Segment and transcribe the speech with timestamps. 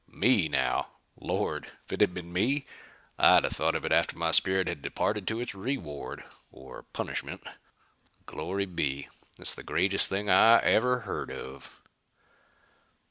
[0.09, 2.65] Me, now Lord, if it had been me,
[3.19, 7.43] I'd have thought of it after my spirit had departed to its reward or punishment.
[8.25, 9.09] Glory be!
[9.37, 11.83] It's the greatest thing I ever heard of."